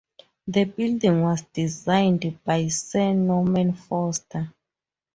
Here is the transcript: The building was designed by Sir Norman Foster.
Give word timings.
The 0.47 0.63
building 0.63 1.21
was 1.21 1.43
designed 1.53 2.43
by 2.43 2.67
Sir 2.69 3.13
Norman 3.13 3.73
Foster. 3.75 4.51